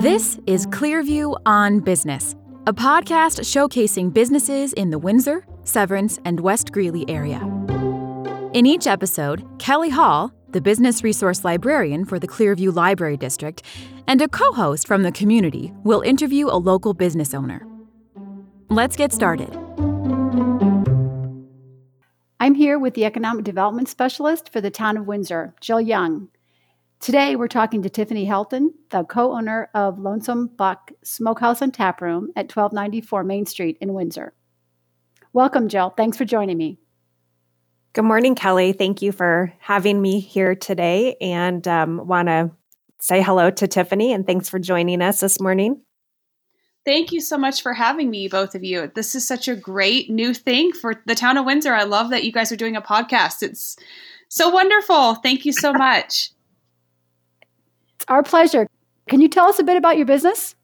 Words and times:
This 0.00 0.40
is 0.46 0.66
Clearview 0.68 1.38
on 1.44 1.80
Business, 1.80 2.34
a 2.66 2.72
podcast 2.72 3.40
showcasing 3.40 4.14
businesses 4.14 4.72
in 4.72 4.88
the 4.88 4.98
Windsor, 4.98 5.44
Severance, 5.64 6.18
and 6.24 6.40
West 6.40 6.72
Greeley 6.72 7.04
area. 7.06 7.38
In 8.54 8.64
each 8.64 8.86
episode, 8.86 9.46
Kelly 9.58 9.90
Hall, 9.90 10.32
the 10.52 10.60
business 10.62 11.04
resource 11.04 11.44
librarian 11.44 12.06
for 12.06 12.18
the 12.18 12.26
Clearview 12.26 12.74
Library 12.74 13.18
District, 13.18 13.62
and 14.06 14.22
a 14.22 14.28
co 14.28 14.52
host 14.52 14.86
from 14.86 15.02
the 15.02 15.12
community 15.12 15.70
will 15.84 16.00
interview 16.00 16.46
a 16.46 16.56
local 16.56 16.94
business 16.94 17.34
owner. 17.34 17.66
Let's 18.70 18.96
get 18.96 19.12
started. 19.12 19.54
I'm 22.40 22.54
here 22.54 22.78
with 22.78 22.94
the 22.94 23.04
Economic 23.04 23.44
Development 23.44 23.86
Specialist 23.86 24.50
for 24.50 24.62
the 24.62 24.70
Town 24.70 24.96
of 24.96 25.06
Windsor, 25.06 25.54
Jill 25.60 25.82
Young. 25.82 26.30
Today, 27.00 27.34
we're 27.34 27.48
talking 27.48 27.80
to 27.80 27.88
Tiffany 27.88 28.26
Helton, 28.26 28.72
the 28.90 29.04
co 29.04 29.32
owner 29.32 29.70
of 29.74 29.98
Lonesome 29.98 30.48
Buck 30.48 30.92
Smokehouse 31.02 31.62
and 31.62 31.72
Tap 31.72 32.02
Room 32.02 32.28
at 32.36 32.54
1294 32.54 33.24
Main 33.24 33.46
Street 33.46 33.78
in 33.80 33.94
Windsor. 33.94 34.34
Welcome, 35.32 35.68
Jill. 35.68 35.94
Thanks 35.96 36.18
for 36.18 36.26
joining 36.26 36.58
me. 36.58 36.78
Good 37.94 38.04
morning, 38.04 38.34
Kelly. 38.34 38.74
Thank 38.74 39.00
you 39.00 39.12
for 39.12 39.50
having 39.60 40.02
me 40.02 40.20
here 40.20 40.54
today 40.54 41.16
and 41.22 41.66
um, 41.66 42.06
want 42.06 42.28
to 42.28 42.50
say 43.00 43.22
hello 43.22 43.50
to 43.50 43.66
Tiffany 43.66 44.12
and 44.12 44.26
thanks 44.26 44.50
for 44.50 44.58
joining 44.58 45.00
us 45.00 45.20
this 45.20 45.40
morning. 45.40 45.80
Thank 46.84 47.12
you 47.12 47.22
so 47.22 47.38
much 47.38 47.62
for 47.62 47.72
having 47.72 48.10
me, 48.10 48.28
both 48.28 48.54
of 48.54 48.62
you. 48.62 48.92
This 48.94 49.14
is 49.14 49.26
such 49.26 49.48
a 49.48 49.56
great 49.56 50.10
new 50.10 50.34
thing 50.34 50.72
for 50.72 51.02
the 51.06 51.14
town 51.14 51.38
of 51.38 51.46
Windsor. 51.46 51.72
I 51.72 51.84
love 51.84 52.10
that 52.10 52.24
you 52.24 52.32
guys 52.32 52.52
are 52.52 52.56
doing 52.56 52.76
a 52.76 52.82
podcast. 52.82 53.42
It's 53.42 53.76
so 54.28 54.50
wonderful. 54.50 55.14
Thank 55.14 55.46
you 55.46 55.52
so 55.52 55.72
much. 55.72 56.30
Our 58.10 58.24
pleasure. 58.24 58.66
Can 59.08 59.20
you 59.20 59.28
tell 59.28 59.46
us 59.46 59.60
a 59.60 59.64
bit 59.64 59.76
about 59.76 59.96
your 59.96 60.04
business? 60.04 60.56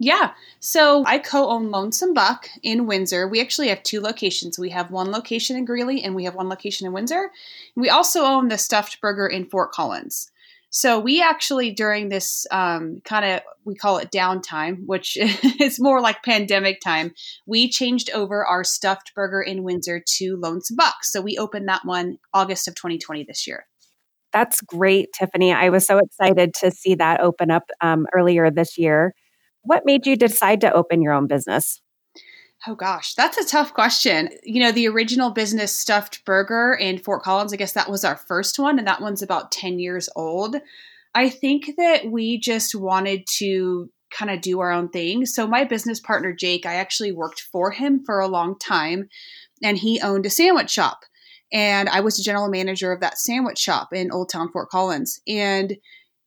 Yeah. 0.00 0.32
So 0.58 1.04
I 1.06 1.18
co 1.18 1.48
own 1.48 1.70
Lonesome 1.70 2.12
Buck 2.12 2.48
in 2.64 2.86
Windsor. 2.86 3.28
We 3.28 3.40
actually 3.40 3.68
have 3.68 3.84
two 3.84 4.00
locations. 4.00 4.58
We 4.58 4.70
have 4.70 4.90
one 4.90 5.12
location 5.12 5.56
in 5.56 5.64
Greeley 5.64 6.02
and 6.02 6.16
we 6.16 6.24
have 6.24 6.34
one 6.34 6.48
location 6.48 6.88
in 6.88 6.92
Windsor. 6.92 7.30
we 7.76 7.88
also 7.88 8.24
own 8.24 8.48
the 8.48 8.58
Stuffed 8.58 9.00
Burger 9.00 9.28
in 9.28 9.46
Fort 9.46 9.70
Collins. 9.70 10.28
So 10.70 10.98
we 10.98 11.22
actually, 11.22 11.70
during 11.70 12.08
this 12.08 12.46
um, 12.50 13.00
kind 13.04 13.24
of, 13.24 13.40
we 13.64 13.76
call 13.76 13.98
it 13.98 14.10
downtime, 14.10 14.84
which 14.86 15.16
is 15.60 15.80
more 15.80 16.00
like 16.00 16.24
pandemic 16.24 16.80
time, 16.80 17.14
we 17.46 17.70
changed 17.70 18.10
over 18.10 18.44
our 18.44 18.64
Stuffed 18.64 19.14
Burger 19.14 19.40
in 19.40 19.62
Windsor 19.62 20.02
to 20.04 20.36
Lonesome 20.36 20.76
Buck. 20.76 21.04
So 21.04 21.20
we 21.20 21.38
opened 21.38 21.68
that 21.68 21.84
one 21.84 22.18
August 22.34 22.66
of 22.66 22.74
2020 22.74 23.22
this 23.22 23.46
year. 23.46 23.67
That's 24.32 24.60
great, 24.60 25.08
Tiffany. 25.12 25.52
I 25.52 25.70
was 25.70 25.86
so 25.86 25.98
excited 25.98 26.54
to 26.60 26.70
see 26.70 26.94
that 26.96 27.20
open 27.20 27.50
up 27.50 27.64
um, 27.80 28.06
earlier 28.14 28.50
this 28.50 28.76
year. 28.76 29.14
What 29.62 29.84
made 29.84 30.06
you 30.06 30.16
decide 30.16 30.60
to 30.62 30.72
open 30.72 31.02
your 31.02 31.12
own 31.12 31.26
business? 31.26 31.80
Oh 32.66 32.74
gosh, 32.74 33.14
that's 33.14 33.38
a 33.38 33.46
tough 33.46 33.72
question. 33.72 34.30
You 34.42 34.60
know, 34.62 34.72
the 34.72 34.88
original 34.88 35.30
business 35.30 35.72
stuffed 35.72 36.24
burger 36.24 36.74
in 36.74 36.98
Fort 36.98 37.22
Collins, 37.22 37.52
I 37.52 37.56
guess 37.56 37.72
that 37.72 37.90
was 37.90 38.04
our 38.04 38.16
first 38.16 38.58
one, 38.58 38.78
and 38.78 38.88
that 38.88 39.00
one's 39.00 39.22
about 39.22 39.52
10 39.52 39.78
years 39.78 40.08
old. 40.16 40.56
I 41.14 41.28
think 41.28 41.76
that 41.78 42.10
we 42.10 42.38
just 42.38 42.74
wanted 42.74 43.26
to 43.38 43.90
kind 44.10 44.30
of 44.30 44.40
do 44.40 44.60
our 44.60 44.72
own 44.72 44.88
thing. 44.88 45.24
So, 45.26 45.46
my 45.46 45.64
business 45.64 46.00
partner, 46.00 46.32
Jake, 46.32 46.66
I 46.66 46.74
actually 46.74 47.12
worked 47.12 47.40
for 47.40 47.70
him 47.70 48.02
for 48.04 48.18
a 48.18 48.28
long 48.28 48.58
time, 48.58 49.08
and 49.62 49.78
he 49.78 50.00
owned 50.00 50.26
a 50.26 50.30
sandwich 50.30 50.70
shop. 50.70 51.00
And 51.52 51.88
I 51.88 52.00
was 52.00 52.16
the 52.16 52.22
general 52.22 52.48
manager 52.48 52.92
of 52.92 53.00
that 53.00 53.18
sandwich 53.18 53.58
shop 53.58 53.88
in 53.92 54.12
Old 54.12 54.30
Town 54.30 54.50
Fort 54.52 54.68
Collins. 54.68 55.20
And 55.26 55.76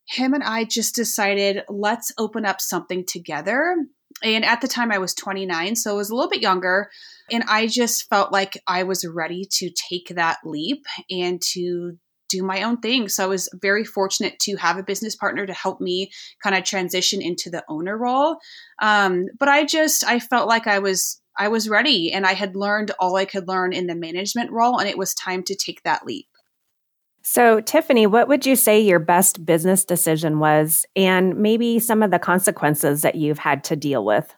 him 0.07 0.33
and 0.33 0.43
I 0.43 0.65
just 0.65 0.95
decided, 0.95 1.63
let's 1.69 2.11
open 2.17 2.45
up 2.45 2.59
something 2.59 3.05
together. 3.05 3.75
And 4.23 4.45
at 4.45 4.61
the 4.61 4.67
time, 4.67 4.91
I 4.91 4.97
was 4.97 5.13
29, 5.13 5.75
so 5.75 5.91
I 5.91 5.95
was 5.95 6.09
a 6.09 6.15
little 6.15 6.29
bit 6.29 6.41
younger. 6.41 6.89
And 7.31 7.43
I 7.47 7.67
just 7.67 8.09
felt 8.09 8.31
like 8.31 8.61
I 8.67 8.83
was 8.83 9.05
ready 9.07 9.45
to 9.57 9.69
take 9.89 10.09
that 10.15 10.39
leap 10.43 10.83
and 11.09 11.41
to 11.53 11.93
do 12.29 12.43
my 12.43 12.63
own 12.63 12.77
thing. 12.77 13.09
So 13.09 13.23
I 13.23 13.27
was 13.27 13.49
very 13.61 13.83
fortunate 13.83 14.39
to 14.41 14.55
have 14.55 14.77
a 14.77 14.83
business 14.83 15.15
partner 15.15 15.45
to 15.45 15.53
help 15.53 15.81
me 15.81 16.11
kind 16.41 16.55
of 16.55 16.63
transition 16.63 17.21
into 17.21 17.49
the 17.49 17.63
owner 17.69 17.97
role. 17.97 18.37
Um, 18.81 19.25
but 19.37 19.49
I 19.49 19.65
just, 19.65 20.05
I 20.05 20.19
felt 20.19 20.47
like 20.47 20.65
I 20.65 20.79
was 20.79 21.20
I 21.37 21.47
was 21.47 21.69
ready 21.69 22.11
and 22.11 22.25
I 22.25 22.33
had 22.33 22.55
learned 22.55 22.91
all 22.99 23.15
I 23.15 23.25
could 23.25 23.47
learn 23.47 23.73
in 23.73 23.87
the 23.87 23.95
management 23.95 24.51
role, 24.51 24.79
and 24.79 24.89
it 24.89 24.97
was 24.97 25.13
time 25.13 25.43
to 25.43 25.55
take 25.55 25.83
that 25.83 26.05
leap. 26.05 26.27
So, 27.23 27.61
Tiffany, 27.61 28.07
what 28.07 28.27
would 28.27 28.45
you 28.45 28.55
say 28.55 28.79
your 28.79 28.99
best 28.99 29.45
business 29.45 29.85
decision 29.85 30.39
was, 30.39 30.85
and 30.95 31.37
maybe 31.37 31.79
some 31.79 32.01
of 32.01 32.11
the 32.11 32.19
consequences 32.19 33.01
that 33.03 33.15
you've 33.15 33.39
had 33.39 33.63
to 33.65 33.75
deal 33.75 34.03
with? 34.03 34.33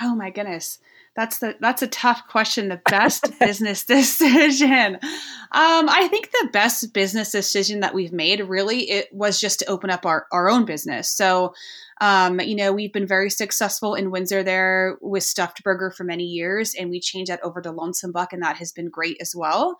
Oh 0.00 0.14
my 0.14 0.30
goodness. 0.30 0.78
That's 1.18 1.38
the 1.40 1.56
that's 1.58 1.82
a 1.82 1.88
tough 1.88 2.28
question. 2.28 2.68
The 2.68 2.80
best 2.88 3.36
business 3.40 3.84
decision. 3.84 5.00
Um, 5.02 5.88
I 5.88 6.06
think 6.08 6.30
the 6.30 6.48
best 6.52 6.94
business 6.94 7.32
decision 7.32 7.80
that 7.80 7.92
we've 7.92 8.12
made 8.12 8.38
really 8.38 8.88
it 8.88 9.08
was 9.12 9.40
just 9.40 9.58
to 9.58 9.66
open 9.66 9.90
up 9.90 10.06
our, 10.06 10.26
our 10.30 10.48
own 10.48 10.64
business. 10.64 11.08
So 11.08 11.54
um, 12.00 12.38
you 12.38 12.54
know, 12.54 12.72
we've 12.72 12.92
been 12.92 13.08
very 13.08 13.30
successful 13.30 13.96
in 13.96 14.12
Windsor 14.12 14.44
there 14.44 14.96
with 15.00 15.24
Stuffed 15.24 15.64
Burger 15.64 15.90
for 15.90 16.04
many 16.04 16.22
years, 16.22 16.72
and 16.78 16.88
we 16.88 17.00
changed 17.00 17.32
that 17.32 17.42
over 17.42 17.60
to 17.62 17.72
Lonesome 17.72 18.12
Buck, 18.12 18.32
and 18.32 18.44
that 18.44 18.58
has 18.58 18.70
been 18.70 18.88
great 18.88 19.16
as 19.20 19.34
well. 19.34 19.76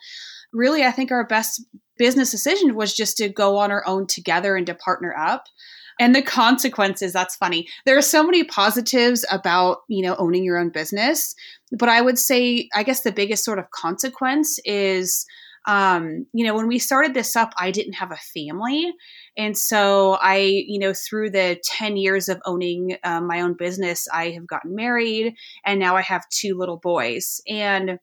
Really, 0.53 0.83
I 0.83 0.91
think 0.91 1.13
our 1.13 1.25
best 1.25 1.65
business 1.99 2.33
decision 2.33 2.75
was 2.75 2.93
just 2.93 3.17
to 3.19 3.29
go 3.29 3.59
on 3.59 3.71
our 3.71 3.87
own 3.87 4.09
together 4.09 4.57
and 4.57 4.67
to 4.67 4.75
partner 4.75 5.15
up 5.17 5.45
and 5.99 6.15
the 6.15 6.23
consequences 6.23 7.13
that's 7.13 7.37
funny 7.37 7.67
there 7.87 7.97
are 7.97 8.03
so 8.03 8.23
many 8.23 8.45
positives 8.45 9.25
about 9.31 9.79
you 9.89 10.03
know 10.03 10.17
owning 10.17 10.45
your 10.45 10.59
own 10.59 10.71
business 10.71 11.35
but 11.73 11.89
i 11.89 12.01
would 12.01 12.19
say 12.19 12.69
i 12.75 12.83
guess 12.83 13.03
the 13.03 13.13
biggest 13.13 13.45
sort 13.45 13.59
of 13.59 13.71
consequence 13.71 14.59
is 14.65 15.27
um, 15.69 16.25
you 16.33 16.47
know, 16.47 16.55
when 16.55 16.67
we 16.67 16.79
started 16.79 17.13
this 17.13 17.37
up, 17.37 17.53
I 17.59 17.71
didn't 17.71 17.93
have 17.93 18.11
a 18.11 18.17
family. 18.17 18.91
And 19.37 19.57
so 19.57 20.17
I, 20.19 20.65
you 20.67 20.79
know, 20.79 20.95
through 20.95 21.31
the 21.31 21.61
10 21.63 21.99
years 21.99 22.31
of 22.31 22.41
owning 22.47 22.97
um, 23.05 23.27
my 23.27 23.43
own 23.43 23.53
business, 23.53 24.09
I 24.11 24.31
have 24.31 24.47
gotten 24.47 24.75
married 24.75 25.35
and 25.67 25.79
now 25.79 25.95
I 25.95 26.01
have 26.01 26.27
two 26.31 26.57
little 26.57 26.79
boys. 26.79 27.43
And 27.47 27.99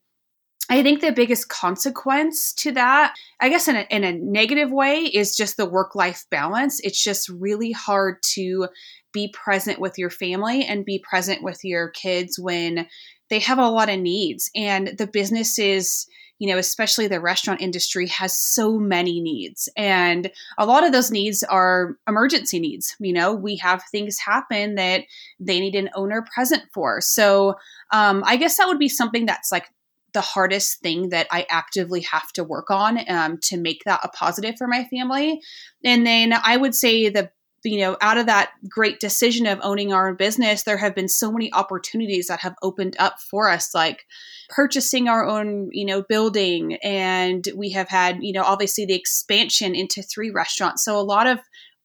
I 0.70 0.82
think 0.82 1.02
the 1.02 1.12
biggest 1.12 1.50
consequence 1.50 2.54
to 2.54 2.72
that, 2.72 3.16
I 3.40 3.50
guess 3.50 3.68
in 3.68 3.76
a, 3.76 3.88
in 3.90 4.04
a 4.04 4.14
negative 4.14 4.72
way, 4.72 5.02
is 5.02 5.38
just 5.38 5.58
the 5.58 5.70
work 5.70 5.96
life 5.96 6.26
balance. 6.32 6.80
It's 6.80 7.04
just 7.04 7.30
really 7.30 7.72
hard 7.72 8.18
to 8.34 8.68
be 9.14 9.32
present 9.34 9.80
with 9.80 9.98
your 9.98 10.10
family 10.10 10.66
and 10.66 10.84
be 10.84 11.00
present 11.00 11.44
with 11.44 11.64
your 11.64 11.90
kids 11.90 12.40
when 12.40 12.88
they 13.30 13.40
have 13.40 13.60
a 13.60 13.70
lot 13.70 13.90
of 13.90 14.00
needs. 14.00 14.50
And 14.56 14.90
the 14.98 15.08
business 15.08 15.58
is, 15.58 16.06
you 16.38 16.52
know, 16.52 16.58
especially 16.58 17.08
the 17.08 17.22
restaurant 17.22 17.62
industry 17.62 18.08
has 18.08 18.38
so 18.38 18.78
many 18.78 19.22
needs. 19.22 19.70
And 19.78 20.30
a 20.58 20.66
lot 20.66 20.84
of 20.84 20.92
those 20.92 21.12
needs 21.12 21.44
are 21.44 21.96
emergency 22.08 22.60
needs. 22.60 22.96
You 23.00 23.14
know, 23.14 23.34
we 23.34 23.56
have 23.58 23.84
things 23.92 24.20
happen 24.20 24.76
that 24.76 25.04
they 25.40 25.60
need 25.60 25.76
an 25.76 25.90
owner 25.96 26.26
present 26.34 26.64
for. 26.74 27.00
So 27.00 27.56
um, 27.92 28.24
I 28.26 28.36
guess 28.36 28.58
that 28.58 28.68
would 28.68 28.80
be 28.80 28.90
something 28.90 29.26
that's 29.26 29.52
like 29.52 29.70
the 30.16 30.22
hardest 30.22 30.80
thing 30.80 31.10
that 31.10 31.28
I 31.30 31.46
actively 31.50 32.02
have 32.02 32.32
to 32.34 32.44
work 32.44 32.72
on 32.72 33.00
um, 33.08 33.38
to 33.44 33.58
make 33.58 33.84
that 33.86 34.00
a 34.02 34.08
positive 34.08 34.56
for 34.58 34.68
my 34.68 34.86
family. 34.86 35.42
And 35.84 36.08
then 36.08 36.34
I 36.34 36.58
would 36.58 36.74
say 36.74 37.10
the 37.10 37.30
you 37.66 37.80
know, 37.80 37.98
out 38.00 38.18
of 38.18 38.28
that 38.28 38.52
great 38.70 39.00
decision 39.00 39.48
of 39.48 39.60
owning 39.64 39.92
our 39.92 40.10
own 40.10 40.16
business, 40.16 40.64
there 40.64 40.78
have 40.78 40.94
been 40.94 41.10
so 41.10 41.32
many 41.32 41.52
opportunities 41.52 42.28
that 42.28 42.42
have 42.42 42.56
opened 42.62 42.96
up 43.00 43.20
for 43.20 43.50
us, 43.50 43.74
like 43.74 44.06
purchasing 44.50 45.10
our 45.10 45.28
own, 45.28 45.70
you 45.72 45.86
know, 45.86 46.04
building. 46.04 46.76
And 46.84 47.48
we 47.56 47.72
have 47.72 47.90
had, 47.90 48.20
you 48.22 48.34
know, 48.34 48.44
obviously 48.44 48.86
the 48.86 48.94
expansion 48.94 49.74
into 49.74 50.04
three 50.04 50.30
restaurants. 50.30 50.86
So 50.86 51.00
a 51.00 51.02
lot 51.02 51.26
of 51.26 51.40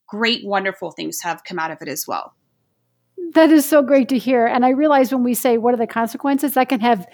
great, 0.07 0.45
wonderful 0.45 0.91
things 0.91 1.23
have 1.23 1.45
come 1.45 1.59
out 1.59 1.71
of 1.71 1.79
it 1.81 1.89
as 1.89 2.05
well. 2.07 2.35
That 3.34 3.51
is 3.51 3.65
so 3.65 3.83
great 3.83 4.09
to 4.10 4.19
hear. 4.19 4.47
And 4.47 4.66
I 4.66 4.71
realize 4.71 5.13
when 5.13 5.25
we 5.25 5.34
say 5.34 5.57
what 5.57 5.72
are 5.72 5.78
the 5.78 5.87
consequences, 5.87 6.54
that 6.54 6.69
can 6.69 6.81
have 6.81 7.07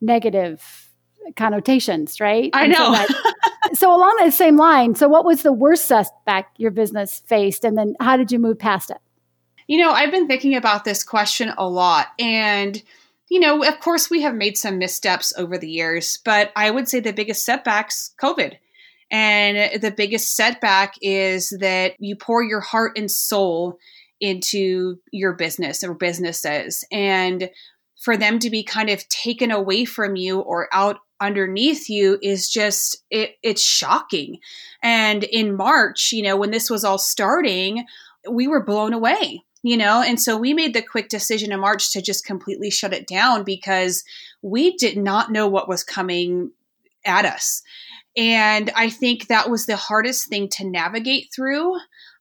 negative 0.00 0.90
connotations, 1.36 2.20
right? 2.20 2.50
I 2.52 2.66
know. 2.66 2.74
So, 2.74 2.92
that, 2.92 3.70
so, 3.74 3.94
along 3.94 4.16
that 4.20 4.32
same 4.32 4.56
line, 4.56 4.94
so 4.94 5.08
what 5.08 5.24
was 5.24 5.42
the 5.42 5.52
worst 5.52 5.86
setback 5.86 6.50
your 6.56 6.70
business 6.70 7.22
faced, 7.26 7.64
and 7.64 7.76
then 7.76 7.94
how 8.00 8.16
did 8.16 8.32
you 8.32 8.38
move 8.38 8.58
past 8.58 8.90
it? 8.90 8.98
You 9.66 9.78
know, 9.78 9.90
I've 9.90 10.10
been 10.10 10.26
thinking 10.26 10.54
about 10.54 10.84
this 10.84 11.04
question 11.04 11.52
a 11.58 11.68
lot, 11.68 12.08
and 12.18 12.82
you 13.28 13.40
know, 13.40 13.62
of 13.62 13.80
course, 13.80 14.08
we 14.08 14.22
have 14.22 14.34
made 14.34 14.56
some 14.56 14.78
missteps 14.78 15.32
over 15.36 15.58
the 15.58 15.68
years, 15.68 16.18
but 16.24 16.50
I 16.56 16.70
would 16.70 16.88
say 16.88 17.00
the 17.00 17.12
biggest 17.12 17.44
setbacks 17.44 18.14
COVID. 18.20 18.56
And 19.10 19.80
the 19.80 19.90
biggest 19.90 20.36
setback 20.36 20.94
is 21.00 21.50
that 21.60 21.94
you 21.98 22.14
pour 22.16 22.42
your 22.42 22.60
heart 22.60 22.98
and 22.98 23.10
soul 23.10 23.78
into 24.20 24.98
your 25.12 25.32
business 25.32 25.82
or 25.82 25.94
businesses. 25.94 26.84
And 26.90 27.50
for 27.98 28.16
them 28.16 28.38
to 28.38 28.50
be 28.50 28.62
kind 28.62 28.90
of 28.90 29.08
taken 29.08 29.50
away 29.50 29.84
from 29.84 30.16
you 30.16 30.40
or 30.40 30.68
out 30.72 30.98
underneath 31.20 31.90
you 31.90 32.18
is 32.22 32.48
just 32.48 33.04
it, 33.10 33.36
it's 33.42 33.62
shocking. 33.62 34.38
And 34.82 35.24
in 35.24 35.56
march 35.56 36.12
you 36.12 36.22
know 36.22 36.36
when 36.36 36.50
this 36.50 36.70
was 36.70 36.84
all 36.84 36.98
starting 36.98 37.84
we 38.30 38.46
were 38.46 38.64
blown 38.64 38.92
away 38.92 39.42
you 39.62 39.76
know? 39.76 40.02
And 40.02 40.20
so 40.20 40.36
we 40.36 40.54
made 40.54 40.72
the 40.72 40.82
quick 40.82 41.08
decision 41.08 41.52
in 41.52 41.60
march 41.60 41.92
to 41.92 42.00
just 42.00 42.24
completely 42.24 42.70
shut 42.70 42.94
it 42.94 43.06
down 43.06 43.42
because 43.42 44.04
we 44.40 44.76
did 44.76 44.96
not 44.96 45.32
know 45.32 45.48
what 45.48 45.68
was 45.68 45.82
coming 45.82 46.52
at 47.04 47.24
us. 47.24 47.62
And 48.16 48.70
i 48.74 48.88
think 48.90 49.26
that 49.26 49.50
was 49.50 49.66
the 49.66 49.76
hardest 49.76 50.28
thing 50.28 50.48
to 50.52 50.68
navigate 50.68 51.28
through 51.34 51.76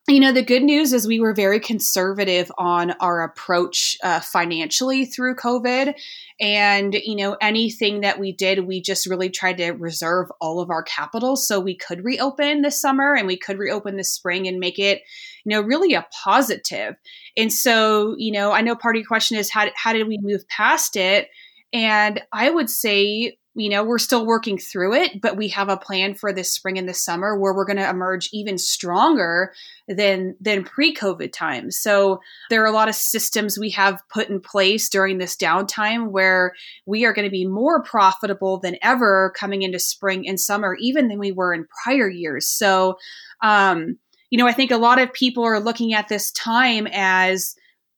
you 0.09 0.21
know 0.21 0.31
the 0.31 0.41
good 0.41 0.63
news 0.63 0.93
is 0.93 1.05
we 1.05 1.19
were 1.19 1.33
very 1.33 1.59
conservative 1.59 2.49
on 2.57 2.91
our 2.91 3.23
approach 3.23 3.97
uh, 4.03 4.21
financially 4.21 5.05
through 5.05 5.35
covid 5.35 5.93
and 6.39 6.93
you 6.93 7.15
know 7.15 7.35
anything 7.41 8.01
that 8.01 8.17
we 8.19 8.31
did 8.31 8.65
we 8.65 8.81
just 8.81 9.05
really 9.05 9.29
tried 9.29 9.57
to 9.57 9.71
reserve 9.71 10.31
all 10.39 10.61
of 10.61 10.69
our 10.69 10.83
capital 10.83 11.35
so 11.35 11.59
we 11.59 11.75
could 11.75 12.05
reopen 12.05 12.61
this 12.61 12.79
summer 12.79 13.13
and 13.13 13.27
we 13.27 13.37
could 13.37 13.57
reopen 13.57 13.97
this 13.97 14.11
spring 14.11 14.47
and 14.47 14.59
make 14.59 14.79
it 14.79 15.01
you 15.43 15.49
know 15.49 15.61
really 15.61 15.93
a 15.93 16.07
positive. 16.23 16.95
and 17.35 17.51
so 17.51 18.15
you 18.17 18.31
know 18.31 18.51
i 18.53 18.61
know 18.61 18.75
part 18.75 18.95
of 18.95 19.01
your 19.01 19.07
question 19.07 19.37
is 19.37 19.51
how, 19.51 19.67
how 19.75 19.91
did 19.91 20.07
we 20.07 20.17
move 20.21 20.47
past 20.47 20.95
it 20.95 21.27
and 21.73 22.21
i 22.31 22.49
would 22.49 22.69
say 22.69 23.37
you 23.57 23.69
know 23.69 23.83
we're 23.83 23.97
still 23.97 24.25
working 24.25 24.57
through 24.57 24.93
it 24.93 25.19
but 25.21 25.35
we 25.35 25.47
have 25.47 25.67
a 25.67 25.77
plan 25.77 26.13
for 26.13 26.31
this 26.31 26.53
spring 26.53 26.77
and 26.77 26.87
this 26.87 27.03
summer 27.03 27.37
where 27.37 27.53
we're 27.53 27.65
going 27.65 27.77
to 27.77 27.89
emerge 27.89 28.29
even 28.31 28.57
stronger 28.57 29.51
than 29.87 30.35
than 30.39 30.63
pre-covid 30.63 31.31
times. 31.31 31.77
So 31.77 32.21
there 32.49 32.61
are 32.63 32.67
a 32.67 32.71
lot 32.71 32.89
of 32.89 32.95
systems 32.95 33.57
we 33.57 33.71
have 33.71 34.01
put 34.09 34.29
in 34.29 34.39
place 34.39 34.89
during 34.89 35.17
this 35.17 35.35
downtime 35.35 36.11
where 36.11 36.53
we 36.85 37.05
are 37.05 37.13
going 37.13 37.25
to 37.25 37.31
be 37.31 37.47
more 37.47 37.81
profitable 37.81 38.59
than 38.59 38.77
ever 38.81 39.33
coming 39.35 39.61
into 39.63 39.79
spring 39.79 40.27
and 40.27 40.39
summer 40.39 40.75
even 40.79 41.07
than 41.07 41.19
we 41.19 41.31
were 41.31 41.53
in 41.53 41.67
prior 41.83 42.09
years. 42.09 42.47
So 42.47 42.97
um 43.41 43.97
you 44.29 44.37
know 44.37 44.47
i 44.47 44.53
think 44.53 44.71
a 44.71 44.77
lot 44.77 44.99
of 44.99 45.13
people 45.13 45.43
are 45.43 45.59
looking 45.59 45.93
at 45.93 46.09
this 46.09 46.31
time 46.31 46.87
as 46.91 47.55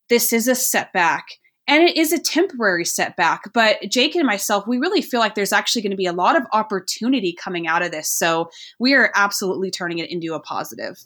this 0.10 0.34
is 0.34 0.48
a 0.48 0.56
setback 0.56 1.26
and 1.70 1.84
it 1.84 1.96
is 1.96 2.12
a 2.12 2.20
temporary 2.20 2.84
setback. 2.84 3.54
But 3.54 3.78
Jake 3.90 4.16
and 4.16 4.26
myself, 4.26 4.68
we 4.68 4.80
really 4.80 5.02
feel 5.02 5.20
like 5.20 5.36
there's 5.36 5.54
actually 5.54 5.84
going 5.84 5.92
to 5.92 5.98
be 5.98 6.08
a 6.08 6.14
lot 6.14 6.36
of 6.36 6.44
opportunity 6.52 7.32
coming 7.32 7.68
out 7.68 7.84
of 7.84 7.92
this. 7.92 8.10
So 8.10 8.50
we 8.80 8.96
are 8.96 9.12
absolutely 9.16 9.70
turning 9.70 10.00
it 10.00 10.10
into 10.10 10.34
a 10.34 10.40
positive. 10.40 11.00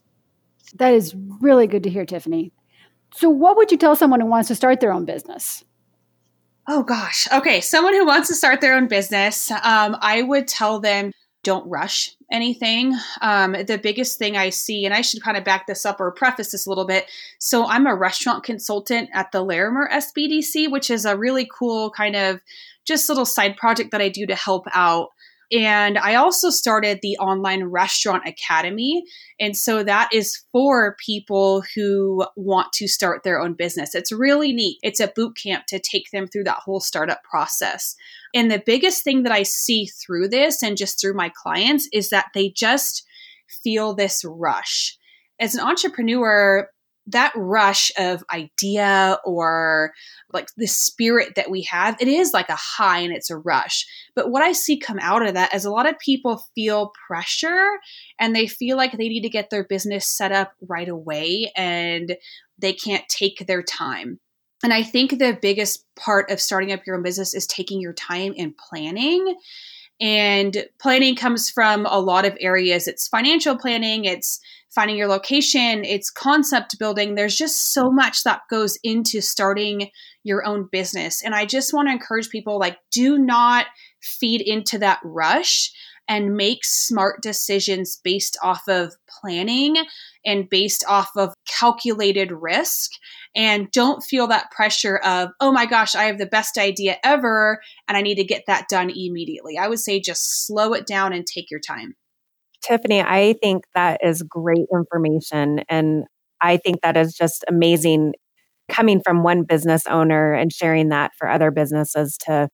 That 0.75 0.93
is 0.93 1.13
really 1.41 1.67
good 1.67 1.83
to 1.83 1.89
hear, 1.89 2.05
Tiffany. 2.05 2.53
So, 3.13 3.29
what 3.29 3.57
would 3.57 3.71
you 3.71 3.77
tell 3.77 3.95
someone 3.95 4.21
who 4.21 4.25
wants 4.25 4.47
to 4.47 4.55
start 4.55 4.79
their 4.79 4.91
own 4.91 5.05
business? 5.05 5.63
Oh, 6.67 6.81
gosh. 6.81 7.27
Okay. 7.31 7.59
Someone 7.59 7.93
who 7.93 8.05
wants 8.05 8.29
to 8.29 8.35
start 8.35 8.61
their 8.61 8.75
own 8.75 8.87
business, 8.87 9.51
um, 9.51 9.97
I 9.99 10.23
would 10.23 10.47
tell 10.47 10.79
them 10.79 11.11
don't 11.43 11.69
rush 11.69 12.15
anything. 12.31 12.97
Um, 13.21 13.51
the 13.51 13.79
biggest 13.81 14.17
thing 14.17 14.35
I 14.35 14.49
see, 14.49 14.85
and 14.85 14.93
I 14.93 15.01
should 15.01 15.21
kind 15.21 15.37
of 15.37 15.43
back 15.43 15.67
this 15.67 15.85
up 15.85 15.99
or 15.99 16.11
preface 16.11 16.51
this 16.51 16.65
a 16.65 16.69
little 16.69 16.85
bit. 16.85 17.05
So, 17.37 17.67
I'm 17.67 17.85
a 17.85 17.95
restaurant 17.95 18.43
consultant 18.43 19.09
at 19.13 19.31
the 19.31 19.43
Larimer 19.43 19.89
SBDC, 19.91 20.71
which 20.71 20.89
is 20.89 21.05
a 21.05 21.17
really 21.17 21.47
cool 21.51 21.91
kind 21.91 22.15
of 22.15 22.41
just 22.85 23.07
little 23.07 23.25
side 23.25 23.55
project 23.55 23.91
that 23.91 24.01
I 24.01 24.09
do 24.09 24.25
to 24.25 24.35
help 24.35 24.65
out 24.73 25.12
and 25.53 25.99
I 25.99 26.15
also 26.15 26.49
started 26.49 26.99
the 27.01 27.17
online 27.17 27.65
restaurant 27.65 28.23
academy. 28.25 29.03
And 29.39 29.55
so 29.55 29.83
that 29.83 30.09
is 30.11 30.43
for 30.51 30.95
people 31.05 31.63
who 31.75 32.25
want 32.35 32.73
to 32.73 32.87
start 32.87 33.23
their 33.23 33.39
own 33.39 33.53
business. 33.53 33.93
It's 33.93 34.11
really 34.11 34.51
neat. 34.51 34.79
It's 34.81 34.99
a 34.99 35.11
boot 35.15 35.37
camp 35.41 35.65
to 35.67 35.79
take 35.79 36.09
them 36.11 36.27
through 36.27 36.45
that 36.45 36.59
whole 36.65 36.79
startup 36.79 37.21
process. 37.23 37.95
And 38.33 38.49
the 38.49 38.63
biggest 38.65 39.03
thing 39.03 39.23
that 39.23 39.31
I 39.31 39.43
see 39.43 39.85
through 39.85 40.29
this 40.29 40.63
and 40.63 40.75
just 40.75 40.99
through 40.99 41.13
my 41.13 41.31
clients 41.35 41.87
is 41.93 42.09
that 42.09 42.27
they 42.33 42.49
just 42.49 43.05
feel 43.63 43.93
this 43.93 44.23
rush. 44.25 44.97
As 45.39 45.53
an 45.53 45.61
entrepreneur, 45.61 46.67
that 47.07 47.33
rush 47.35 47.91
of 47.97 48.23
idea 48.33 49.17
or 49.25 49.91
like 50.31 50.47
the 50.55 50.67
spirit 50.67 51.35
that 51.35 51.51
we 51.51 51.63
have, 51.63 51.97
it 51.99 52.07
is 52.07 52.33
like 52.33 52.49
a 52.49 52.55
high 52.55 52.99
and 52.99 53.13
it's 53.13 53.29
a 53.29 53.37
rush. 53.37 53.85
But 54.15 54.31
what 54.31 54.41
I 54.41 54.53
see 54.53 54.77
come 54.79 54.99
out 54.99 55.25
of 55.25 55.33
that 55.33 55.53
is 55.53 55.65
a 55.65 55.71
lot 55.71 55.89
of 55.89 55.99
people 55.99 56.45
feel 56.55 56.93
pressure 57.07 57.67
and 58.19 58.35
they 58.35 58.47
feel 58.47 58.77
like 58.77 58.93
they 58.93 59.09
need 59.09 59.23
to 59.23 59.29
get 59.29 59.49
their 59.49 59.65
business 59.65 60.07
set 60.07 60.31
up 60.31 60.53
right 60.67 60.87
away 60.87 61.51
and 61.55 62.15
they 62.57 62.73
can't 62.73 63.07
take 63.09 63.45
their 63.47 63.63
time. 63.63 64.19
And 64.63 64.73
I 64.73 64.83
think 64.83 65.19
the 65.19 65.37
biggest 65.41 65.85
part 65.97 66.31
of 66.31 66.39
starting 66.39 66.71
up 66.71 66.87
your 66.87 66.95
own 66.95 67.03
business 67.03 67.33
is 67.33 67.45
taking 67.45 67.81
your 67.81 67.93
time 67.93 68.33
and 68.37 68.55
planning. 68.55 69.35
And 69.99 70.65
planning 70.79 71.15
comes 71.15 71.49
from 71.49 71.85
a 71.85 71.99
lot 71.99 72.25
of 72.25 72.37
areas. 72.39 72.87
It's 72.87 73.07
financial 73.07 73.57
planning, 73.57 74.05
it's 74.05 74.39
finding 74.73 74.97
your 74.97 75.07
location, 75.07 75.85
it's 75.85 76.09
concept 76.09 76.77
building. 76.79 77.15
There's 77.15 77.37
just 77.37 77.73
so 77.73 77.91
much 77.91 78.23
that 78.23 78.41
goes 78.49 78.77
into 78.83 79.21
starting 79.21 79.89
your 80.23 80.45
own 80.45 80.67
business. 80.71 81.23
And 81.23 81.35
I 81.35 81.45
just 81.45 81.73
want 81.73 81.87
to 81.87 81.93
encourage 81.93 82.29
people 82.29 82.59
like 82.59 82.77
do 82.91 83.17
not 83.17 83.65
feed 84.01 84.41
into 84.41 84.79
that 84.79 84.99
rush 85.03 85.71
and 86.07 86.35
make 86.35 86.59
smart 86.63 87.21
decisions 87.21 87.99
based 88.03 88.37
off 88.43 88.63
of 88.67 88.93
planning 89.21 89.75
and 90.25 90.49
based 90.49 90.83
off 90.87 91.09
of 91.15 91.33
calculated 91.47 92.31
risk 92.31 92.91
and 93.35 93.71
don't 93.71 94.03
feel 94.03 94.27
that 94.27 94.51
pressure 94.51 94.97
of 94.97 95.29
oh 95.39 95.51
my 95.51 95.65
gosh 95.65 95.95
i 95.95 96.03
have 96.03 96.17
the 96.17 96.25
best 96.25 96.57
idea 96.57 96.97
ever 97.03 97.61
and 97.87 97.97
i 97.97 98.01
need 98.01 98.15
to 98.15 98.23
get 98.23 98.43
that 98.47 98.67
done 98.69 98.89
immediately 98.89 99.57
i 99.57 99.67
would 99.67 99.79
say 99.79 99.99
just 99.99 100.45
slow 100.45 100.73
it 100.73 100.85
down 100.85 101.13
and 101.13 101.25
take 101.25 101.49
your 101.49 101.59
time 101.59 101.95
Tiffany, 102.63 103.01
I 103.01 103.35
think 103.41 103.65
that 103.75 103.99
is 104.03 104.23
great 104.23 104.65
information. 104.73 105.61
And 105.69 106.05
I 106.41 106.57
think 106.57 106.81
that 106.81 106.97
is 106.97 107.13
just 107.13 107.43
amazing 107.47 108.13
coming 108.69 109.01
from 109.03 109.23
one 109.23 109.43
business 109.43 109.85
owner 109.87 110.33
and 110.33 110.51
sharing 110.51 110.89
that 110.89 111.11
for 111.17 111.29
other 111.29 111.51
businesses 111.51 112.17
to 112.25 112.49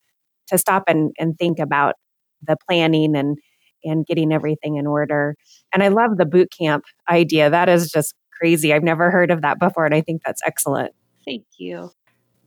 to 0.48 0.58
stop 0.58 0.84
and, 0.88 1.12
and 1.20 1.38
think 1.38 1.60
about 1.60 1.96
the 2.42 2.58
planning 2.68 3.16
and 3.16 3.38
and 3.84 4.06
getting 4.06 4.34
everything 4.34 4.76
in 4.76 4.86
order. 4.86 5.36
And 5.74 5.82
I 5.82 5.88
love 5.88 6.18
the 6.18 6.26
boot 6.26 6.50
camp 6.58 6.84
idea. 7.10 7.50
That 7.50 7.70
is 7.70 7.90
just 7.90 8.14
crazy. 8.38 8.74
I've 8.74 8.84
never 8.84 9.12
heard 9.12 9.32
of 9.32 9.42
that 9.42 9.60
before. 9.60 9.86
And 9.86 9.96
I 9.96 10.02
think 10.02 10.22
that's 10.26 10.42
excellent. 10.46 10.94
Thank 11.26 11.46
you. 11.58 11.92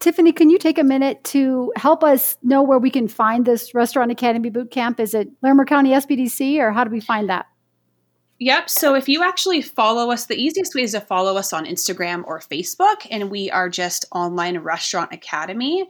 Tiffany, 0.01 0.33
can 0.33 0.51
you 0.51 0.59
take 0.59 0.79
a 0.79 0.85
minute 0.85 1.23
to 1.25 1.73
help 1.77 2.03
us 2.03 2.37
know 2.43 2.63
where 2.63 2.79
we 2.79 2.91
can 2.91 3.07
find 3.07 3.47
this 3.47 3.73
Restaurant 3.73 4.11
Academy 4.11 4.51
Boot 4.51 4.71
Camp? 4.71 4.99
Is 4.99 5.15
it 5.15 5.29
Larimer 5.43 5.65
County 5.65 5.91
SBDC 5.91 6.59
or 6.59 6.73
how 6.73 6.83
do 6.83 6.91
we 6.91 7.01
find 7.01 7.31
that? 7.31 7.47
Yep. 8.43 8.71
So 8.71 8.97
if 8.97 9.09
you 9.09 9.23
actually 9.23 9.63
follow 9.63 10.11
us, 10.11 10.27
the 10.27 10.35
easiest 10.35 10.75
way 10.75 10.83
is 10.83 10.93
to 10.93 11.01
follow 11.01 11.37
us 11.37 11.53
on 11.53 11.65
Instagram 11.65 12.25
or 12.27 12.41
Facebook, 12.41 13.07
and 13.09 13.31
we 13.31 13.49
are 13.53 13.69
just 13.69 14.05
Online 14.11 14.59
Restaurant 14.59 15.13
Academy. 15.13 15.87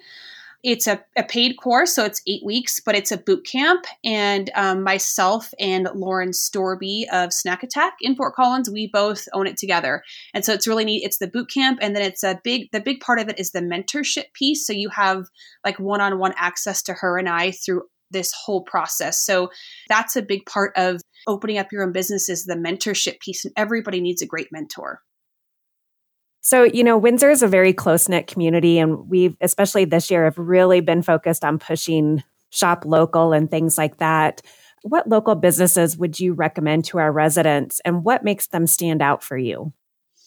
It's 0.62 0.86
a, 0.86 1.02
a 1.16 1.22
paid 1.22 1.56
course, 1.56 1.94
so 1.94 2.04
it's 2.04 2.20
eight 2.26 2.44
weeks, 2.44 2.78
but 2.78 2.94
it's 2.94 3.10
a 3.10 3.16
boot 3.16 3.46
camp. 3.46 3.86
And 4.04 4.50
um, 4.54 4.82
myself 4.82 5.54
and 5.58 5.88
Lauren 5.94 6.32
Storby 6.32 7.06
of 7.10 7.32
Snack 7.32 7.62
Attack 7.62 7.94
in 8.02 8.14
Fort 8.14 8.34
Collins, 8.34 8.68
we 8.68 8.86
both 8.86 9.26
own 9.32 9.46
it 9.46 9.56
together. 9.56 10.02
And 10.34 10.44
so 10.44 10.52
it's 10.52 10.68
really 10.68 10.84
neat. 10.84 11.04
It's 11.04 11.18
the 11.18 11.28
boot 11.28 11.48
camp, 11.48 11.78
and 11.80 11.96
then 11.96 12.02
it's 12.02 12.22
a 12.22 12.38
big. 12.44 12.70
The 12.70 12.80
big 12.80 13.00
part 13.00 13.18
of 13.18 13.30
it 13.30 13.38
is 13.38 13.52
the 13.52 13.60
mentorship 13.60 14.30
piece. 14.34 14.66
So 14.66 14.74
you 14.74 14.90
have 14.90 15.30
like 15.64 15.80
one 15.80 16.02
on 16.02 16.18
one 16.18 16.34
access 16.36 16.82
to 16.82 16.92
her 16.92 17.16
and 17.16 17.30
I 17.30 17.52
through 17.52 17.84
this 18.12 18.32
whole 18.32 18.62
process. 18.62 19.24
So 19.24 19.50
that's 19.88 20.16
a 20.16 20.22
big 20.22 20.46
part 20.46 20.72
of 20.76 21.00
opening 21.26 21.58
up 21.58 21.72
your 21.72 21.82
own 21.82 21.92
business 21.92 22.28
is 22.28 22.44
the 22.44 22.54
mentorship 22.54 23.20
piece 23.20 23.44
and 23.44 23.54
everybody 23.56 24.00
needs 24.00 24.22
a 24.22 24.26
great 24.26 24.48
mentor. 24.52 25.00
So, 26.40 26.64
you 26.64 26.82
know, 26.82 26.98
Windsor 26.98 27.30
is 27.30 27.44
a 27.44 27.48
very 27.48 27.72
close 27.72 28.08
knit 28.08 28.26
community, 28.26 28.80
and 28.80 29.08
we've, 29.08 29.36
especially 29.40 29.84
this 29.84 30.10
year, 30.10 30.24
have 30.24 30.36
really 30.36 30.80
been 30.80 31.00
focused 31.02 31.44
on 31.44 31.60
pushing 31.60 32.24
shop 32.50 32.84
local 32.84 33.32
and 33.32 33.48
things 33.48 33.78
like 33.78 33.98
that. 33.98 34.42
What 34.82 35.08
local 35.08 35.36
businesses 35.36 35.96
would 35.96 36.18
you 36.18 36.32
recommend 36.32 36.84
to 36.86 36.98
our 36.98 37.12
residents, 37.12 37.80
and 37.84 38.02
what 38.02 38.24
makes 38.24 38.48
them 38.48 38.66
stand 38.66 39.02
out 39.02 39.22
for 39.22 39.38
you? 39.38 39.72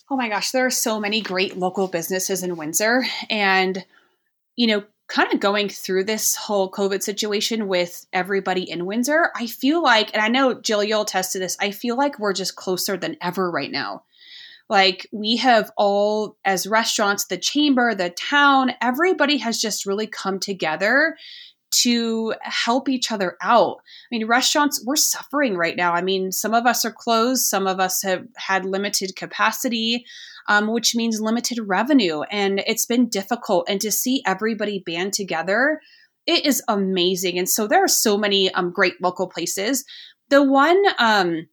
Oh 0.09 0.15
my 0.15 0.29
gosh, 0.29 0.51
there 0.51 0.65
are 0.65 0.71
so 0.71 1.01
many 1.01 1.19
great 1.19 1.57
local 1.57 1.89
businesses 1.89 2.43
in 2.43 2.55
Windsor. 2.55 3.03
And, 3.29 3.83
you 4.55 4.67
know, 4.67 4.83
kind 5.07 5.31
of 5.33 5.39
going 5.39 5.69
through 5.69 6.03
this 6.03 6.35
whole 6.35 6.69
COVID 6.71 7.03
situation 7.03 7.67
with 7.67 8.07
everybody 8.11 8.69
in 8.69 8.85
Windsor, 8.85 9.31
I 9.35 9.47
feel 9.47 9.83
like, 9.83 10.13
and 10.13 10.21
I 10.21 10.27
know 10.27 10.59
Jill, 10.59 10.83
you'll 10.83 11.03
attest 11.03 11.33
to 11.33 11.39
this, 11.39 11.57
I 11.59 11.71
feel 11.71 11.95
like 11.95 12.17
we're 12.17 12.33
just 12.33 12.55
closer 12.55 12.97
than 12.97 13.17
ever 13.21 13.49
right 13.49 13.71
now. 13.71 14.03
Like 14.67 15.07
we 15.11 15.37
have 15.37 15.71
all, 15.77 16.37
as 16.43 16.65
restaurants, 16.65 17.25
the 17.25 17.37
chamber, 17.37 17.93
the 17.93 18.09
town, 18.09 18.71
everybody 18.81 19.37
has 19.37 19.61
just 19.61 19.85
really 19.85 20.07
come 20.07 20.39
together 20.39 21.15
to 21.81 22.33
help 22.41 22.89
each 22.89 23.11
other 23.11 23.37
out. 23.41 23.77
I 23.79 24.07
mean, 24.11 24.27
restaurants, 24.27 24.83
we're 24.85 24.95
suffering 24.95 25.55
right 25.55 25.75
now. 25.75 25.93
I 25.93 26.01
mean, 26.01 26.31
some 26.31 26.53
of 26.53 26.65
us 26.65 26.85
are 26.85 26.91
closed, 26.91 27.45
some 27.45 27.67
of 27.67 27.79
us 27.79 28.01
have 28.03 28.25
had 28.37 28.65
limited 28.65 29.15
capacity 29.15 30.05
um, 30.47 30.67
which 30.67 30.95
means 30.95 31.19
limited 31.19 31.59
revenue. 31.65 32.21
And 32.23 32.61
it's 32.65 32.85
been 32.85 33.09
difficult. 33.09 33.67
And 33.69 33.81
to 33.81 33.91
see 33.91 34.21
everybody 34.25 34.79
band 34.79 35.13
together, 35.13 35.81
it 36.25 36.45
is 36.45 36.63
amazing. 36.67 37.37
And 37.37 37.49
so 37.49 37.67
there 37.67 37.83
are 37.83 37.89
so 37.89 38.17
many 38.17 38.51
um, 38.53 38.71
great 38.71 39.01
local 39.01 39.27
places. 39.27 39.85
The 40.29 40.43
one 40.43 40.81
um, 40.97 41.47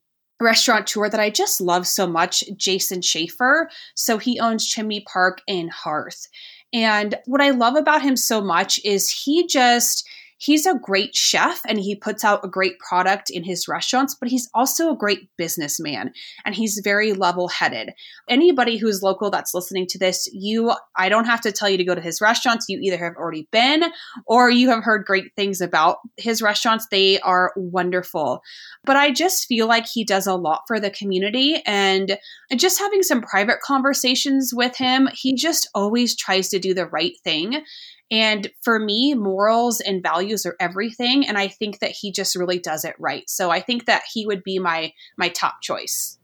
tour 0.86 1.08
that 1.08 1.20
I 1.20 1.30
just 1.30 1.60
love 1.60 1.86
so 1.86 2.06
much, 2.06 2.42
Jason 2.56 3.00
Schaefer. 3.00 3.70
So 3.94 4.18
he 4.18 4.40
owns 4.40 4.66
Chimney 4.66 5.04
Park 5.12 5.40
and 5.46 5.70
Hearth. 5.70 6.26
And 6.72 7.14
what 7.26 7.40
I 7.40 7.50
love 7.50 7.76
about 7.76 8.02
him 8.02 8.16
so 8.16 8.40
much 8.40 8.80
is 8.84 9.10
he 9.10 9.46
just 9.46 10.06
he's 10.42 10.66
a 10.66 10.74
great 10.74 11.14
chef 11.14 11.60
and 11.68 11.78
he 11.78 11.94
puts 11.94 12.24
out 12.24 12.44
a 12.44 12.48
great 12.48 12.76
product 12.80 13.30
in 13.30 13.44
his 13.44 13.68
restaurants, 13.68 14.16
but 14.18 14.28
he's 14.28 14.50
also 14.54 14.90
a 14.90 14.96
great 14.96 15.28
businessman 15.38 16.12
and 16.44 16.56
he's 16.56 16.80
very 16.82 17.12
level 17.12 17.46
headed. 17.46 17.92
Anybody 18.28 18.76
who's 18.76 19.02
local 19.02 19.30
that's 19.30 19.54
listening 19.54 19.86
to 19.86 19.98
this, 19.98 20.28
you, 20.32 20.72
I 20.96 21.08
don't 21.08 21.26
have 21.26 21.40
to 21.42 21.52
tell 21.52 21.70
you 21.70 21.76
to 21.76 21.84
go 21.84 21.94
to 21.94 22.00
his 22.00 22.20
restaurants. 22.20 22.66
You 22.68 22.80
either 22.80 22.98
have 22.98 23.14
already 23.14 23.46
been 23.52 23.84
or 24.26 24.50
you 24.50 24.68
have 24.70 24.82
heard 24.82 25.04
great 25.04 25.32
things 25.36 25.60
about 25.60 25.98
his 26.16 26.42
restaurants. 26.42 26.88
They 26.90 27.20
are 27.20 27.52
wonderful. 27.54 28.42
But 28.84 28.96
I 28.96 29.12
just 29.12 29.46
feel 29.46 29.68
like 29.68 29.86
he 29.86 30.04
does 30.04 30.26
a 30.26 30.34
lot 30.34 30.62
for 30.66 30.80
the 30.80 30.90
community 30.90 31.62
and 31.66 32.18
just 32.56 32.80
having 32.80 33.04
some 33.04 33.22
private 33.22 33.60
conversations 33.60 34.52
with 34.52 34.76
him, 34.76 35.08
he 35.14 35.36
just 35.36 35.68
always 35.72 36.16
tries 36.16 36.48
to 36.48 36.58
do 36.58 36.74
the 36.74 36.86
right 36.86 37.14
thing. 37.22 37.62
And 38.12 38.50
for 38.60 38.78
me, 38.78 39.14
morals 39.14 39.80
and 39.80 40.02
values 40.02 40.44
are 40.44 40.54
everything. 40.60 41.26
And 41.26 41.38
I 41.38 41.48
think 41.48 41.78
that 41.78 41.92
he 41.92 42.12
just 42.12 42.36
really 42.36 42.58
does 42.58 42.84
it 42.84 42.94
right. 42.98 43.28
So 43.28 43.50
I 43.50 43.60
think 43.60 43.86
that 43.86 44.02
he 44.12 44.26
would 44.26 44.44
be 44.44 44.58
my 44.58 44.92
my 45.16 45.30
top 45.30 45.62
choice. 45.62 46.18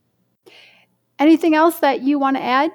Anything 1.19 1.55
else 1.55 1.81
that 1.81 2.03
you 2.03 2.19
want 2.19 2.37
to 2.37 2.43
add? 2.45 2.73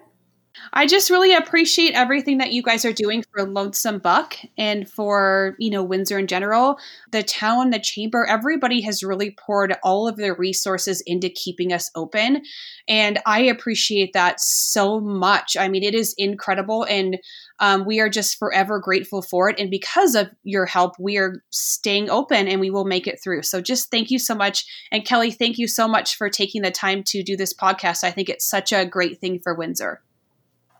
I 0.71 0.85
just 0.85 1.09
really 1.09 1.33
appreciate 1.33 1.93
everything 1.93 2.37
that 2.37 2.51
you 2.51 2.61
guys 2.61 2.85
are 2.85 2.93
doing 2.93 3.23
for 3.31 3.43
Lonesome 3.43 3.97
Buck 3.97 4.35
and 4.57 4.89
for, 4.89 5.55
you 5.57 5.71
know, 5.71 5.83
Windsor 5.83 6.19
in 6.19 6.27
general. 6.27 6.77
The 7.11 7.23
town, 7.23 7.71
the 7.71 7.79
chamber, 7.79 8.25
everybody 8.25 8.81
has 8.81 9.03
really 9.03 9.31
poured 9.31 9.75
all 9.83 10.07
of 10.07 10.15
their 10.17 10.35
resources 10.35 11.01
into 11.07 11.29
keeping 11.29 11.73
us 11.73 11.89
open. 11.95 12.43
And 12.87 13.19
I 13.25 13.41
appreciate 13.41 14.13
that 14.13 14.39
so 14.39 14.99
much. 14.99 15.57
I 15.57 15.67
mean, 15.69 15.83
it 15.83 15.95
is 15.95 16.13
incredible. 16.19 16.83
And 16.83 17.17
um, 17.59 17.85
we 17.85 17.99
are 17.99 18.09
just 18.09 18.37
forever 18.37 18.79
grateful 18.79 19.23
for 19.23 19.49
it. 19.49 19.59
And 19.59 19.71
because 19.71 20.13
of 20.13 20.29
your 20.43 20.67
help, 20.67 20.93
we 20.99 21.17
are 21.17 21.41
staying 21.49 22.11
open 22.11 22.47
and 22.47 22.59
we 22.59 22.69
will 22.69 22.85
make 22.85 23.07
it 23.07 23.19
through. 23.23 23.41
So 23.43 23.59
just 23.59 23.89
thank 23.89 24.11
you 24.11 24.19
so 24.19 24.35
much. 24.35 24.65
And 24.91 25.05
Kelly, 25.05 25.31
thank 25.31 25.57
you 25.57 25.67
so 25.67 25.87
much 25.87 26.15
for 26.15 26.29
taking 26.29 26.61
the 26.61 26.71
time 26.71 27.03
to 27.07 27.23
do 27.23 27.35
this 27.35 27.53
podcast. 27.53 28.03
I 28.03 28.11
think 28.11 28.29
it's 28.29 28.47
such 28.47 28.71
a 28.71 28.85
great 28.85 29.19
thing 29.19 29.39
for 29.39 29.55
Windsor. 29.55 30.01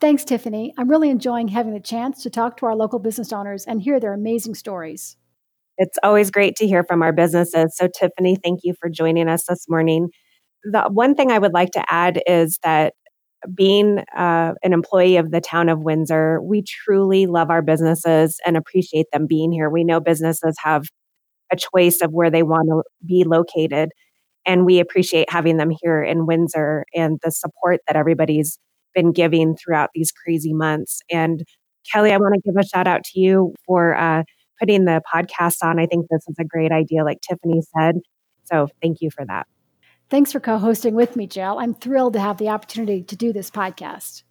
Thanks, 0.03 0.25
Tiffany. 0.25 0.74
I'm 0.77 0.89
really 0.89 1.10
enjoying 1.10 1.48
having 1.48 1.74
the 1.74 1.79
chance 1.79 2.24
to 2.24 2.29
talk 2.29 2.57
to 2.57 2.65
our 2.65 2.75
local 2.75 3.00
business 3.00 3.31
owners 3.31 3.63
and 3.63 3.81
hear 3.81 4.01
their 4.01 4.12
amazing 4.12 4.53
stories. 4.53 5.15
It's 5.77 5.98
always 6.03 6.29
great 6.29 6.57
to 6.57 6.67
hear 6.67 6.83
from 6.83 7.01
our 7.01 7.13
businesses. 7.13 7.77
So, 7.77 7.88
Tiffany, 7.88 8.36
thank 8.36 8.60
you 8.63 8.74
for 8.81 8.89
joining 8.89 9.29
us 9.29 9.45
this 9.48 9.63
morning. 9.69 10.10
The 10.65 10.89
one 10.89 11.15
thing 11.15 11.31
I 11.31 11.39
would 11.39 11.53
like 11.53 11.72
to 11.72 11.86
add 11.88 12.22
is 12.27 12.60
that 12.63 12.95
being 13.55 14.00
uh, 14.13 14.55
an 14.62 14.74
employee 14.74 15.15
of 15.15 15.31
the 15.31 15.39
town 15.39 15.69
of 15.69 15.79
Windsor, 15.79 16.41
we 16.41 16.63
truly 16.63 17.25
love 17.25 17.50
our 17.50 17.62
businesses 17.62 18.41
and 18.45 18.57
appreciate 18.57 19.05
them 19.13 19.25
being 19.25 19.53
here. 19.53 19.69
We 19.69 19.86
know 19.86 20.01
businesses 20.01 20.57
have 20.62 20.83
a 21.50 21.55
choice 21.55 22.01
of 22.01 22.12
where 22.12 22.29
they 22.29 22.43
want 22.43 22.67
to 22.67 22.83
be 23.07 23.24
located, 23.25 23.88
and 24.45 24.65
we 24.65 24.81
appreciate 24.81 25.29
having 25.29 25.55
them 25.55 25.72
here 25.81 26.03
in 26.03 26.25
Windsor 26.25 26.83
and 26.93 27.19
the 27.24 27.31
support 27.31 27.79
that 27.88 27.95
everybody's 27.95 28.60
been 28.93 29.12
giving 29.12 29.55
throughout 29.55 29.89
these 29.93 30.12
crazy 30.12 30.53
months. 30.53 31.01
And 31.12 31.43
Kelly, 31.91 32.12
I 32.12 32.17
want 32.17 32.35
to 32.35 32.41
give 32.41 32.55
a 32.57 32.65
shout 32.65 32.88
out 32.88 33.03
to 33.05 33.19
you 33.19 33.53
for 33.65 33.95
uh, 33.95 34.23
putting 34.59 34.85
the 34.85 35.01
podcast 35.13 35.57
on. 35.63 35.79
I 35.79 35.85
think 35.85 36.07
this 36.09 36.23
is 36.27 36.35
a 36.39 36.45
great 36.45 36.71
idea, 36.71 37.03
like 37.03 37.19
Tiffany 37.21 37.62
said. 37.77 37.95
So 38.45 38.67
thank 38.81 39.01
you 39.01 39.09
for 39.12 39.25
that. 39.25 39.47
Thanks 40.09 40.31
for 40.31 40.39
co 40.39 40.57
hosting 40.57 40.95
with 40.95 41.15
me, 41.15 41.27
Jill. 41.27 41.57
I'm 41.59 41.73
thrilled 41.73 42.13
to 42.13 42.19
have 42.19 42.38
the 42.38 42.50
opportunity 42.50 43.03
to 43.03 43.15
do 43.15 43.33
this 43.33 43.50
podcast. 43.50 44.23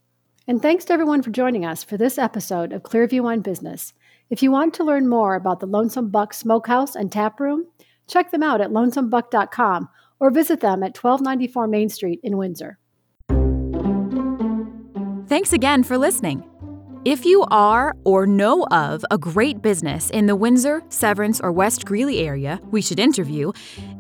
And 0.47 0.61
thanks 0.61 0.85
to 0.87 0.93
everyone 0.93 1.23
for 1.23 1.31
joining 1.31 1.65
us 1.65 1.85
for 1.85 1.97
this 1.97 2.19
episode 2.19 2.73
of 2.73 2.83
Clearview 2.83 3.25
on 3.25 3.41
Business. 3.41 3.93
If 4.29 4.43
you 4.43 4.51
want 4.51 4.75
to 4.75 4.85
learn 4.85 5.09
more 5.09 5.35
about 5.35 5.61
the 5.61 5.67
Lonesome 5.67 6.11
Buck 6.11 6.35
Smokehouse 6.35 6.97
and 6.97 7.13
Tap 7.13 7.39
Room, 7.39 7.67
check 8.09 8.31
them 8.31 8.43
out 8.43 8.61
at 8.61 8.71
lonesomebuck.com 8.71 9.89
or 10.21 10.31
visit 10.31 10.61
them 10.61 10.83
at 10.83 10.97
1294 10.97 11.67
Main 11.69 11.89
Street 11.89 12.21
in 12.23 12.37
Windsor. 12.37 12.79
Thanks 15.33 15.55
again 15.55 15.83
for 15.83 15.97
listening. 15.97 16.45
If 17.07 17.25
you 17.25 17.47
are 17.51 17.97
or 18.05 18.27
know 18.27 18.67
of 18.71 19.03
a 19.11 19.17
great 19.17 19.63
business 19.63 20.11
in 20.11 20.27
the 20.27 20.37
Windsor, 20.37 20.83
Severance, 20.91 21.41
or 21.41 21.51
West 21.51 21.87
Greeley 21.87 22.19
area 22.19 22.61
we 22.71 22.83
should 22.83 23.01
interview, 23.01 23.51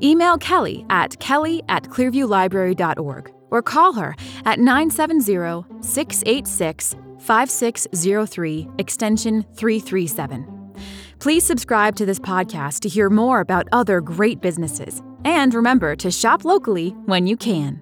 email 0.02 0.36
Kelly 0.36 0.84
at 0.90 1.18
kelly 1.20 1.62
at 1.70 1.84
clearviewlibrary.org 1.84 3.32
or 3.50 3.62
call 3.62 3.94
her 3.94 4.14
at 4.44 4.58
970 4.58 5.64
686 5.80 6.96
5603, 7.18 8.68
extension 8.78 9.42
337. 9.54 10.74
Please 11.18 11.44
subscribe 11.44 11.96
to 11.96 12.04
this 12.04 12.18
podcast 12.18 12.80
to 12.80 12.90
hear 12.90 13.08
more 13.08 13.40
about 13.40 13.68
other 13.72 14.02
great 14.02 14.42
businesses. 14.42 15.02
And 15.24 15.54
remember 15.54 15.96
to 15.96 16.10
shop 16.10 16.44
locally 16.44 16.90
when 17.06 17.26
you 17.26 17.38
can. 17.38 17.81